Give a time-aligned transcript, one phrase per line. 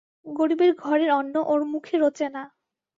[0.31, 2.43] গরিবের ঘরের অন্ন ওঁর মুখে রোচে না।